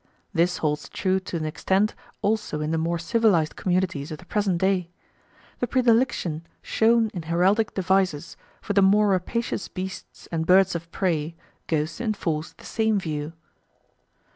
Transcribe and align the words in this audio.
This 0.33 0.57
holds 0.57 0.89
true 0.89 1.19
to 1.19 1.37
an 1.37 1.45
extent 1.45 1.93
also 2.23 2.59
in 2.59 2.71
the 2.71 2.79
more 2.79 2.97
civilised 2.97 3.55
communities 3.55 4.11
of 4.11 4.17
the 4.17 4.25
present 4.25 4.57
day. 4.57 4.89
The 5.59 5.67
predilection 5.67 6.47
shown 6.63 7.09
in 7.13 7.21
heraldic 7.21 7.75
devices 7.75 8.35
for 8.63 8.73
the 8.73 8.81
more 8.81 9.09
rapacious 9.09 9.67
beasts 9.67 10.27
and 10.31 10.47
birds 10.47 10.73
of 10.73 10.89
prey 10.91 11.35
goes 11.67 11.97
to 11.97 12.03
enforce 12.05 12.53
the 12.53 12.65
same 12.65 12.99
view. 12.99 13.33